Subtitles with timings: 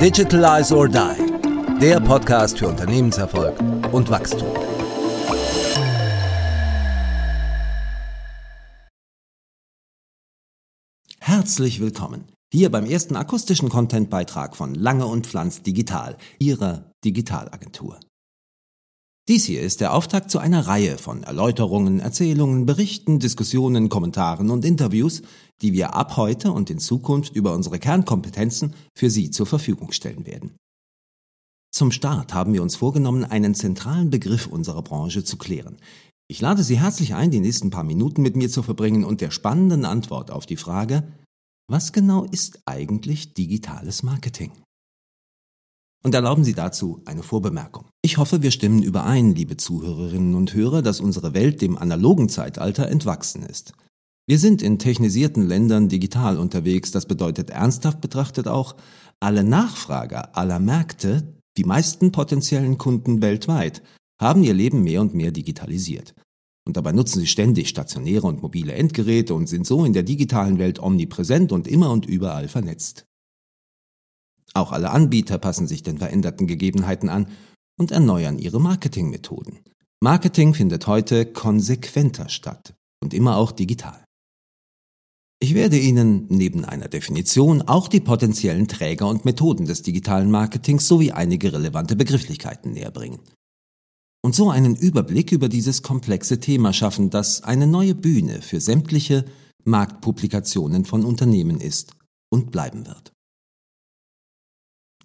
[0.00, 3.58] Digitalize or Die, der Podcast für Unternehmenserfolg
[3.90, 4.46] und Wachstum.
[11.18, 17.98] Herzlich willkommen hier beim ersten akustischen Content-Beitrag von Lange und Pflanz Digital, Ihrer Digitalagentur.
[19.28, 24.64] Dies hier ist der Auftakt zu einer Reihe von Erläuterungen, Erzählungen, Berichten, Diskussionen, Kommentaren und
[24.64, 25.20] Interviews,
[25.60, 30.24] die wir ab heute und in Zukunft über unsere Kernkompetenzen für Sie zur Verfügung stellen
[30.24, 30.56] werden.
[31.70, 35.76] Zum Start haben wir uns vorgenommen, einen zentralen Begriff unserer Branche zu klären.
[36.26, 39.30] Ich lade Sie herzlich ein, die nächsten paar Minuten mit mir zu verbringen und der
[39.30, 41.02] spannenden Antwort auf die Frage,
[41.70, 44.52] was genau ist eigentlich digitales Marketing?
[46.04, 47.86] Und erlauben Sie dazu eine Vorbemerkung.
[48.02, 52.88] Ich hoffe, wir stimmen überein, liebe Zuhörerinnen und Hörer, dass unsere Welt dem analogen Zeitalter
[52.88, 53.72] entwachsen ist.
[54.28, 58.76] Wir sind in technisierten Ländern digital unterwegs, das bedeutet ernsthaft betrachtet auch,
[59.20, 63.82] alle Nachfrager aller Märkte, die meisten potenziellen Kunden weltweit,
[64.20, 66.14] haben ihr Leben mehr und mehr digitalisiert.
[66.66, 70.58] Und dabei nutzen sie ständig stationäre und mobile Endgeräte und sind so in der digitalen
[70.58, 73.07] Welt omnipräsent und immer und überall vernetzt.
[74.58, 77.28] Auch alle Anbieter passen sich den veränderten Gegebenheiten an
[77.78, 79.60] und erneuern ihre Marketingmethoden.
[80.00, 84.04] Marketing findet heute konsequenter statt und immer auch digital.
[85.40, 90.88] Ich werde Ihnen neben einer Definition auch die potenziellen Träger und Methoden des digitalen Marketings
[90.88, 93.20] sowie einige relevante Begrifflichkeiten näherbringen.
[94.24, 99.24] Und so einen Überblick über dieses komplexe Thema schaffen, das eine neue Bühne für sämtliche
[99.64, 101.92] Marktpublikationen von Unternehmen ist
[102.28, 103.12] und bleiben wird.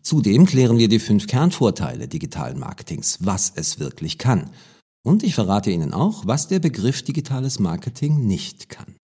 [0.03, 4.51] Zudem klären wir die fünf Kernvorteile digitalen Marketings, was es wirklich kann.
[5.05, 8.97] Und ich verrate Ihnen auch, was der Begriff digitales Marketing nicht kann.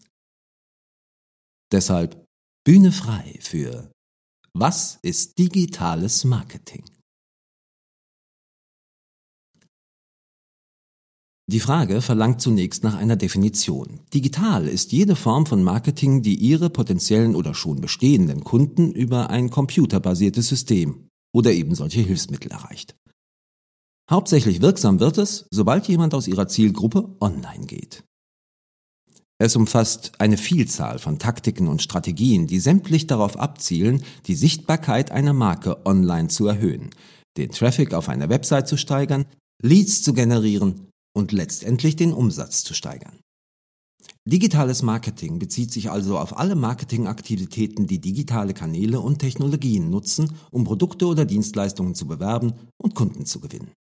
[1.72, 2.26] Deshalb
[2.66, 3.92] Bühne frei für
[4.54, 6.84] Was ist digitales Marketing?
[11.50, 14.02] Die Frage verlangt zunächst nach einer Definition.
[14.14, 19.50] Digital ist jede Form von Marketing, die Ihre potenziellen oder schon bestehenden Kunden über ein
[19.50, 22.96] computerbasiertes System oder eben solche Hilfsmittel erreicht.
[24.12, 28.04] Hauptsächlich wirksam wird es, sobald jemand aus Ihrer Zielgruppe online geht.
[29.40, 35.34] Es umfasst eine Vielzahl von Taktiken und Strategien, die sämtlich darauf abzielen, die Sichtbarkeit einer
[35.34, 36.92] Marke online zu erhöhen,
[37.38, 39.26] den Traffic auf einer Website zu steigern,
[39.64, 43.20] Leads zu generieren und letztendlich den Umsatz zu steigern.
[44.26, 50.64] Digitales Marketing bezieht sich also auf alle Marketingaktivitäten, die digitale Kanäle und Technologien nutzen, um
[50.64, 53.72] Produkte oder Dienstleistungen zu bewerben und Kunden zu gewinnen.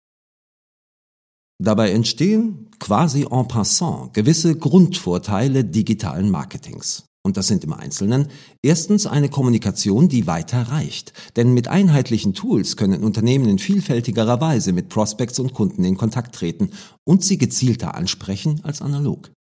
[1.61, 7.08] Dabei entstehen quasi en passant gewisse Grundvorteile digitalen Marketings.
[7.21, 8.27] Und das sind im Einzelnen
[8.61, 11.13] erstens eine Kommunikation, die weiter reicht.
[11.35, 16.33] Denn mit einheitlichen Tools können Unternehmen in vielfältigerer Weise mit Prospects und Kunden in Kontakt
[16.35, 16.71] treten
[17.03, 19.31] und sie gezielter ansprechen als analog.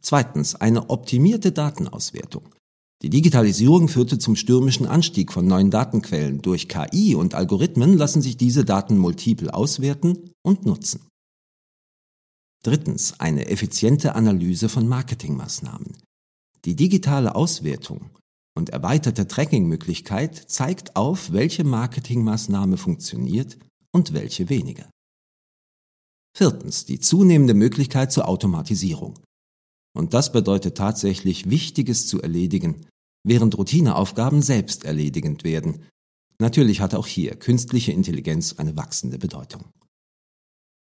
[0.00, 2.54] Zweitens eine optimierte Datenauswertung.
[3.02, 6.42] Die Digitalisierung führte zum stürmischen Anstieg von neuen Datenquellen.
[6.42, 11.00] Durch KI und Algorithmen lassen sich diese Daten multiple auswerten und nutzen.
[12.62, 15.96] Drittens eine effiziente Analyse von Marketingmaßnahmen.
[16.64, 18.10] Die digitale Auswertung
[18.56, 23.58] und erweiterte Trackingmöglichkeit zeigt auf, welche Marketingmaßnahme funktioniert
[23.92, 24.90] und welche weniger.
[26.36, 29.18] Viertens die zunehmende Möglichkeit zur Automatisierung.
[29.96, 32.86] Und das bedeutet tatsächlich Wichtiges zu erledigen,
[33.26, 35.86] während Routineaufgaben selbst erledigend werden.
[36.38, 39.70] Natürlich hat auch hier künstliche Intelligenz eine wachsende Bedeutung.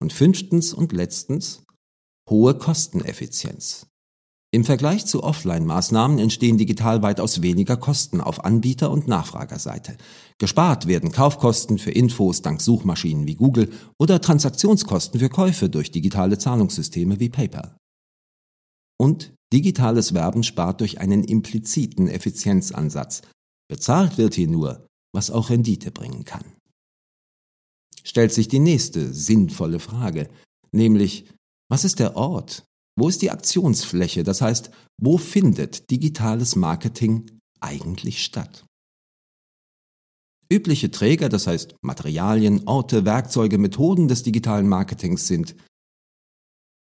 [0.00, 1.62] Und fünftens und letztens
[2.28, 3.86] hohe Kosteneffizienz.
[4.56, 9.98] Im Vergleich zu Offline-Maßnahmen entstehen digital weitaus weniger Kosten auf Anbieter- und Nachfragerseite.
[10.38, 16.38] Gespart werden Kaufkosten für Infos dank Suchmaschinen wie Google oder Transaktionskosten für Käufe durch digitale
[16.38, 17.76] Zahlungssysteme wie PayPal.
[18.98, 23.20] Und digitales Werben spart durch einen impliziten Effizienzansatz.
[23.68, 26.46] Bezahlt wird hier nur, was auch Rendite bringen kann.
[28.04, 30.30] Stellt sich die nächste sinnvolle Frage,
[30.72, 31.26] nämlich,
[31.70, 32.65] was ist der Ort?
[32.98, 34.22] Wo ist die Aktionsfläche?
[34.24, 34.70] Das heißt,
[35.00, 38.64] wo findet digitales Marketing eigentlich statt?
[40.50, 45.56] Übliche Träger, das heißt Materialien, Orte, Werkzeuge, Methoden des digitalen Marketings sind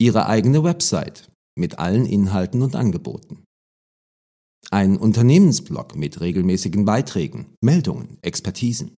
[0.01, 3.45] Ihre eigene Website, mit allen Inhalten und Angeboten.
[4.71, 8.95] Ein Unternehmensblog mit regelmäßigen Beiträgen, Meldungen, Expertisen.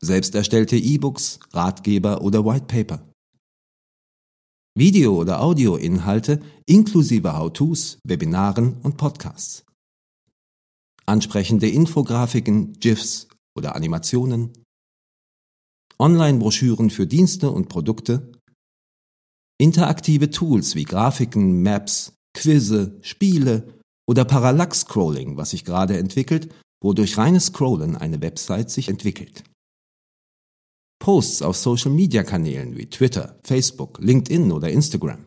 [0.00, 3.13] Selbst erstellte E-Books, Ratgeber oder White Paper.
[4.76, 9.64] Video- oder Audioinhalte inklusive How-Tos, Webinaren und Podcasts.
[11.06, 14.50] ansprechende Infografiken, GIFs oder Animationen,
[15.98, 18.32] Online-Broschüren für Dienste und Produkte,
[19.58, 23.78] interaktive Tools wie Grafiken, Maps, Quizze, Spiele
[24.08, 29.44] oder Parallax-Scrolling, was sich gerade entwickelt, wodurch reines Scrollen eine Website sich entwickelt.
[31.04, 35.26] Posts auf Social-Media-Kanälen wie Twitter, Facebook, LinkedIn oder Instagram.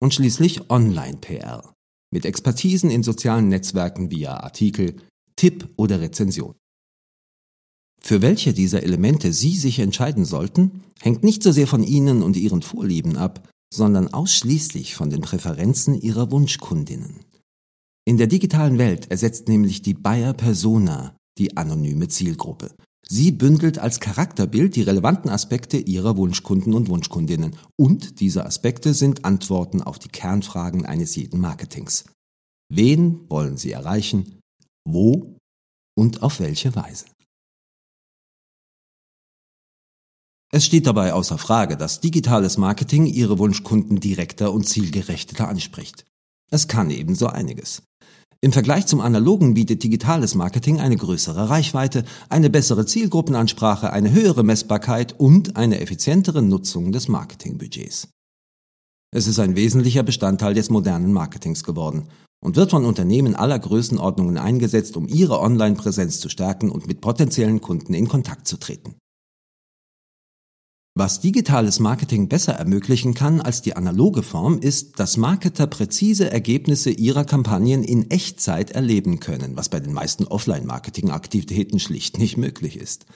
[0.00, 1.74] Und schließlich Online-PR
[2.10, 4.96] mit Expertisen in sozialen Netzwerken via Artikel,
[5.36, 6.54] Tipp oder Rezension.
[8.00, 12.38] Für welche dieser Elemente Sie sich entscheiden sollten, hängt nicht so sehr von Ihnen und
[12.38, 17.20] Ihren Vorlieben ab, sondern ausschließlich von den Präferenzen Ihrer Wunschkundinnen.
[18.06, 22.74] In der digitalen Welt ersetzt nämlich die Bayer Persona die anonyme Zielgruppe.
[23.10, 29.24] Sie bündelt als Charakterbild die relevanten Aspekte Ihrer Wunschkunden und Wunschkundinnen und diese Aspekte sind
[29.24, 32.04] Antworten auf die Kernfragen eines jeden Marketings.
[32.70, 34.40] Wen wollen Sie erreichen?
[34.86, 35.38] Wo?
[35.96, 37.06] Und auf welche Weise?
[40.50, 46.04] Es steht dabei außer Frage, dass digitales Marketing Ihre Wunschkunden direkter und zielgerichteter anspricht.
[46.50, 47.82] Es kann ebenso einiges.
[48.40, 54.44] Im Vergleich zum analogen bietet digitales Marketing eine größere Reichweite, eine bessere Zielgruppenansprache, eine höhere
[54.44, 58.08] Messbarkeit und eine effizientere Nutzung des Marketingbudgets.
[59.10, 62.08] Es ist ein wesentlicher Bestandteil des modernen Marketings geworden
[62.40, 67.60] und wird von Unternehmen aller Größenordnungen eingesetzt, um ihre Online-Präsenz zu stärken und mit potenziellen
[67.60, 68.94] Kunden in Kontakt zu treten.
[71.00, 76.90] Was digitales Marketing besser ermöglichen kann als die analoge Form, ist, dass Marketer präzise Ergebnisse
[76.90, 83.06] ihrer Kampagnen in Echtzeit erleben können, was bei den meisten Offline-Marketing-Aktivitäten schlicht nicht möglich ist.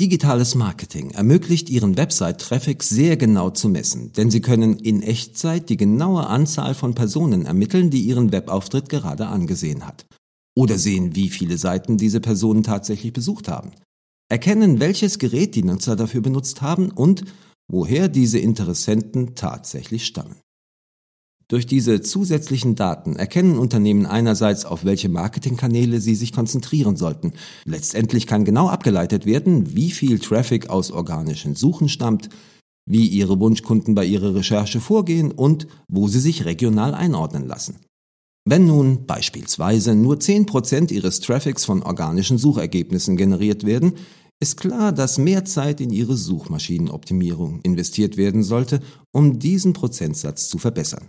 [0.00, 5.76] Digitales Marketing ermöglicht Ihren Website-Traffic sehr genau zu messen, denn Sie können in Echtzeit die
[5.76, 10.06] genaue Anzahl von Personen ermitteln, die Ihren Webauftritt gerade angesehen hat.
[10.56, 13.72] Oder sehen, wie viele Seiten diese Personen tatsächlich besucht haben
[14.28, 17.24] erkennen, welches Gerät die Nutzer dafür benutzt haben und
[17.68, 20.36] woher diese Interessenten tatsächlich stammen.
[21.48, 27.34] Durch diese zusätzlichen Daten erkennen Unternehmen einerseits, auf welche Marketingkanäle sie sich konzentrieren sollten.
[27.64, 32.30] Letztendlich kann genau abgeleitet werden, wie viel Traffic aus organischen Suchen stammt,
[32.84, 37.76] wie ihre Wunschkunden bei ihrer Recherche vorgehen und wo sie sich regional einordnen lassen.
[38.48, 43.94] Wenn nun beispielsweise nur 10% Ihres Traffics von organischen Suchergebnissen generiert werden,
[44.38, 50.58] ist klar, dass mehr Zeit in Ihre Suchmaschinenoptimierung investiert werden sollte, um diesen Prozentsatz zu
[50.58, 51.08] verbessern.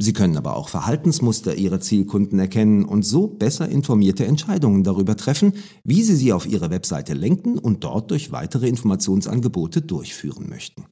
[0.00, 5.54] Sie können aber auch Verhaltensmuster Ihrer Zielkunden erkennen und so besser informierte Entscheidungen darüber treffen,
[5.82, 10.84] wie Sie sie auf Ihre Webseite lenken und dort durch weitere Informationsangebote durchführen möchten.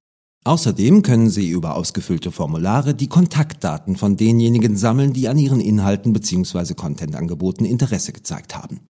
[0.47, 6.13] Außerdem können Sie über ausgefüllte Formulare die Kontaktdaten von denjenigen sammeln, die an Ihren Inhalten
[6.13, 6.75] bzw.
[6.75, 8.87] Contentangeboten Interesse gezeigt haben.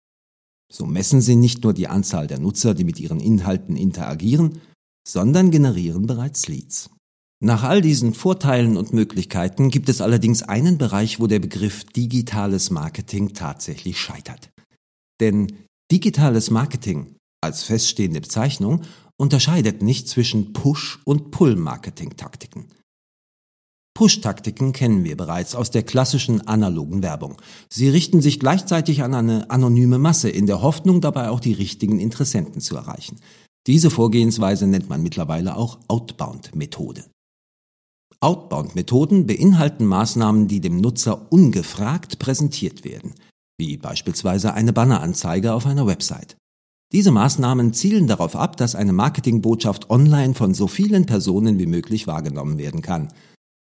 [0.69, 4.59] So messen Sie nicht nur die Anzahl der Nutzer, die mit Ihren Inhalten interagieren,
[5.07, 6.89] sondern generieren bereits Leads.
[7.41, 12.69] Nach all diesen Vorteilen und Möglichkeiten gibt es allerdings einen Bereich, wo der Begriff digitales
[12.69, 14.49] Marketing tatsächlich scheitert.
[15.21, 15.53] Denn
[15.89, 18.81] digitales Marketing als feststehende Bezeichnung
[19.17, 22.67] unterscheidet nicht zwischen Push- und Pull-Marketing-Taktiken.
[23.95, 27.41] Push-Taktiken kennen wir bereits aus der klassischen analogen Werbung.
[27.69, 31.99] Sie richten sich gleichzeitig an eine anonyme Masse in der Hoffnung, dabei auch die richtigen
[31.99, 33.19] Interessenten zu erreichen.
[33.67, 37.05] Diese Vorgehensweise nennt man mittlerweile auch Outbound-Methode.
[38.19, 43.13] Outbound-Methoden beinhalten Maßnahmen, die dem Nutzer ungefragt präsentiert werden,
[43.57, 46.35] wie beispielsweise eine Banneranzeige auf einer Website.
[46.95, 52.07] Diese Maßnahmen zielen darauf ab, dass eine Marketingbotschaft online von so vielen Personen wie möglich
[52.07, 53.11] wahrgenommen werden kann.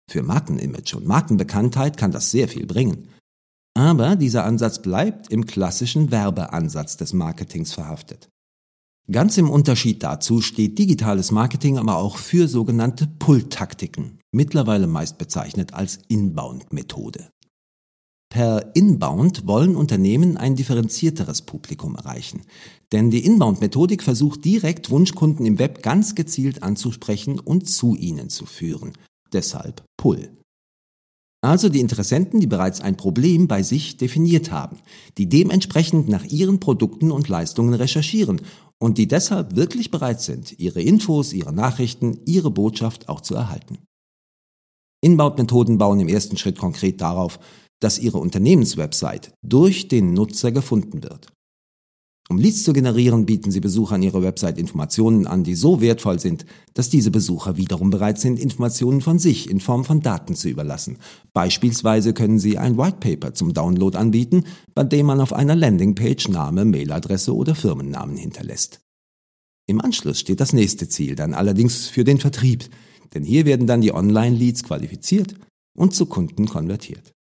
[0.08, 3.08] Für Markenimage und Markenbekanntheit kann das sehr viel bringen.
[3.74, 8.30] Aber dieser Ansatz bleibt im klassischen Werbeansatz des Marketings verhaftet.
[9.12, 15.74] Ganz im Unterschied dazu steht digitales Marketing aber auch für sogenannte Pull-Taktiken, mittlerweile meist bezeichnet
[15.74, 17.30] als Inbound-Methode.
[18.34, 22.42] Per Inbound wollen Unternehmen ein differenzierteres Publikum erreichen.
[22.92, 28.48] Denn die Inbound-Methodik versucht direkt Wunschkunden im Web ganz gezielt anzusprechen und zu ihnen zu
[28.48, 28.94] führen.
[29.34, 30.36] Deshalb Pull.
[31.44, 34.78] Also die Interessenten, die bereits ein Problem bei sich definiert haben,
[35.20, 38.42] die dementsprechend nach ihren Produkten und Leistungen recherchieren
[38.80, 43.78] und die deshalb wirklich bereit sind, ihre Infos, ihre Nachrichten, ihre Botschaft auch zu erhalten.
[45.02, 47.38] Inbound-Methoden bauen im ersten Schritt konkret darauf,
[47.84, 51.34] dass Ihre Unternehmenswebsite durch den Nutzer gefunden wird.
[52.30, 56.46] Um Leads zu generieren, bieten sie Besuchern ihrer Website Informationen an, die so wertvoll sind,
[56.74, 61.00] dass diese Besucher wiederum bereit sind, Informationen von sich in Form von Daten zu überlassen.
[61.34, 66.30] Beispielsweise können sie ein White Paper zum Download anbieten, bei dem man auf einer Landingpage
[66.30, 68.80] Name, Mailadresse oder Firmennamen hinterlässt.
[69.68, 72.70] Im Anschluss steht das nächste Ziel, dann allerdings für den Vertrieb,
[73.14, 75.36] denn hier werden dann die Online-Leads qualifiziert
[75.78, 77.14] und zu Kunden konvertiert.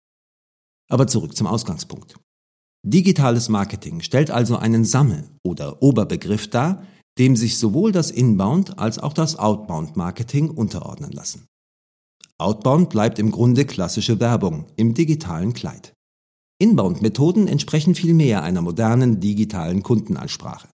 [0.91, 2.15] Aber zurück zum Ausgangspunkt.
[2.85, 6.83] Digitales Marketing stellt also einen Sammel- oder Oberbegriff dar,
[7.17, 11.47] dem sich sowohl das Inbound als auch das Outbound Marketing unterordnen lassen.
[12.37, 15.93] Outbound bleibt im Grunde klassische Werbung im digitalen Kleid.
[16.59, 20.67] Inbound-Methoden entsprechen vielmehr einer modernen digitalen Kundenansprache.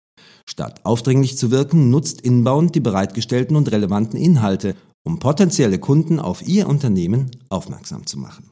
[0.48, 6.46] Statt aufdringlich zu wirken, nutzt Inbound die bereitgestellten und relevanten Inhalte, um potenzielle Kunden auf
[6.46, 8.50] ihr Unternehmen aufmerksam zu machen.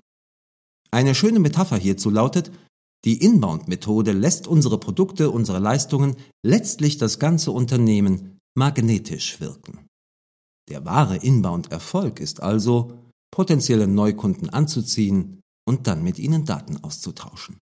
[0.94, 2.52] Eine schöne Metapher hierzu lautet,
[3.04, 6.14] die Inbound-Methode lässt unsere Produkte, unsere Leistungen,
[6.46, 9.88] letztlich das ganze Unternehmen magnetisch wirken.
[10.70, 12.92] Der wahre Inbound-Erfolg ist also,
[13.32, 17.58] potenzielle Neukunden anzuziehen und dann mit ihnen Daten auszutauschen.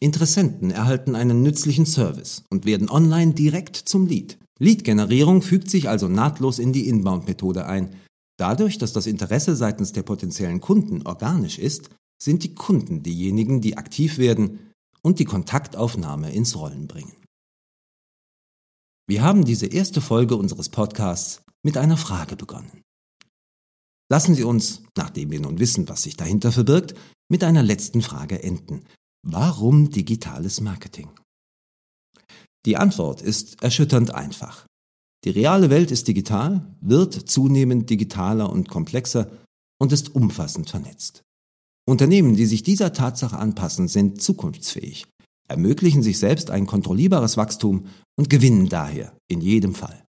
[0.00, 4.38] Interessenten erhalten einen nützlichen Service und werden online direkt zum Lead.
[4.58, 7.94] Lead-Generierung fügt sich also nahtlos in die Inbound-Methode ein.
[8.40, 11.90] Dadurch, dass das Interesse seitens der potenziellen Kunden organisch ist,
[12.22, 17.16] sind die Kunden diejenigen, die aktiv werden und die Kontaktaufnahme ins Rollen bringen.
[19.06, 22.82] Wir haben diese erste Folge unseres Podcasts mit einer Frage begonnen.
[24.10, 26.94] Lassen Sie uns, nachdem wir nun wissen, was sich dahinter verbirgt,
[27.28, 28.84] mit einer letzten Frage enden.
[29.26, 31.10] Warum digitales Marketing?
[32.66, 34.66] Die Antwort ist erschütternd einfach.
[35.24, 39.30] Die reale Welt ist digital, wird zunehmend digitaler und komplexer
[39.78, 41.23] und ist umfassend vernetzt.
[41.86, 45.06] Unternehmen, die sich dieser Tatsache anpassen, sind zukunftsfähig,
[45.48, 47.86] ermöglichen sich selbst ein kontrollierbares Wachstum
[48.16, 50.02] und gewinnen daher in jedem Fall.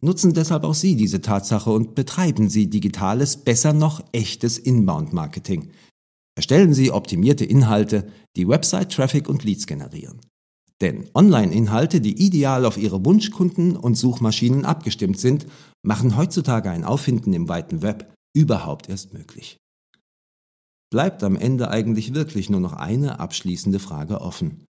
[0.00, 5.70] Nutzen deshalb auch Sie diese Tatsache und betreiben Sie digitales, besser noch echtes Inbound-Marketing.
[6.36, 8.06] Erstellen Sie optimierte Inhalte,
[8.36, 10.20] die Website-Traffic und Leads generieren.
[10.82, 15.46] Denn Online-Inhalte, die ideal auf Ihre Wunschkunden und Suchmaschinen abgestimmt sind,
[15.82, 19.58] machen heutzutage ein Auffinden im weiten Web überhaupt erst möglich
[20.90, 24.64] bleibt am Ende eigentlich wirklich nur noch eine abschließende Frage offen.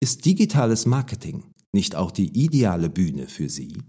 [0.00, 3.82] Ist digitales Marketing nicht auch die ideale Bühne für Sie?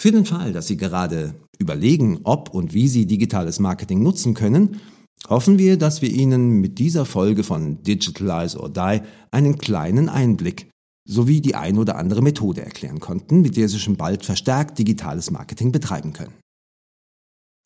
[0.00, 4.80] Für den Fall, dass Sie gerade überlegen, ob und wie Sie digitales Marketing nutzen können,
[5.28, 9.00] hoffen wir, dass wir Ihnen mit dieser Folge von Digitalize or Die
[9.30, 10.68] einen kleinen Einblick
[11.08, 15.30] sowie die ein oder andere Methode erklären konnten, mit der Sie schon bald verstärkt digitales
[15.30, 16.34] Marketing betreiben können.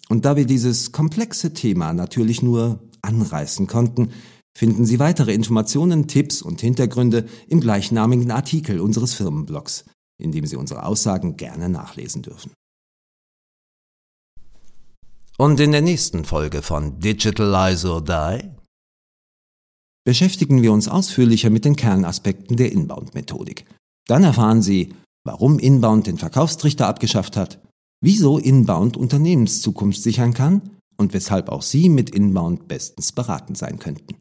[0.08, 4.10] Und da wir dieses komplexe Thema natürlich nur anreißen konnten,
[4.56, 9.84] finden Sie weitere Informationen, Tipps und Hintergründe im gleichnamigen Artikel unseres Firmenblogs,
[10.20, 12.52] in dem Sie unsere Aussagen gerne nachlesen dürfen.
[15.36, 18.50] Und in der nächsten Folge von Digitalize or Die
[20.04, 23.64] beschäftigen wir uns ausführlicher mit den Kernaspekten der Inbound-Methodik.
[24.08, 27.60] Dann erfahren Sie, warum Inbound den Verkaufstrichter abgeschafft hat,
[28.00, 34.16] wieso Inbound Unternehmenszukunft sichern kann und weshalb auch Sie mit Inbound bestens beraten sein könnten.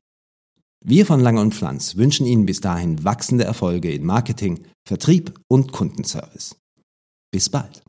[0.84, 5.72] Wir von Lange und Pflanz wünschen Ihnen bis dahin wachsende Erfolge in Marketing, Vertrieb und
[5.72, 6.56] Kundenservice.
[7.32, 7.82] Bis bald.